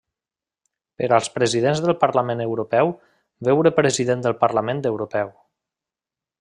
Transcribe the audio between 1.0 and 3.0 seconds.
Per als presidents del Parlament Europeu,